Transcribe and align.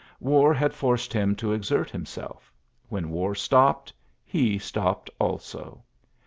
War 0.19 0.51
had 0.51 0.73
forced 0.73 1.13
him 1.13 1.35
to 1.35 1.53
exert 1.53 1.91
himself 1.91 2.51
When 2.89 3.11
war 3.11 3.35
stopped, 3.35 3.93
he 4.25 4.57
stopped 4.57 5.11
also. 5.19 5.83